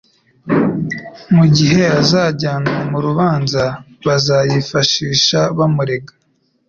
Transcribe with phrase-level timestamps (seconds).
[1.35, 3.63] Mu gihe azajyanwa mu rubanza
[4.05, 6.13] bazayifashisha bamurega;